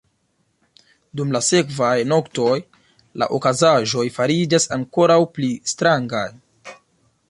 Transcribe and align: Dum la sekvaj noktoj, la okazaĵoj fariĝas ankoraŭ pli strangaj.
Dum 1.19 1.33
la 1.35 1.41
sekvaj 1.47 1.91
noktoj, 2.13 2.57
la 3.23 3.29
okazaĵoj 3.41 4.09
fariĝas 4.19 4.69
ankoraŭ 4.81 5.23
pli 5.39 5.57
strangaj. 5.75 6.29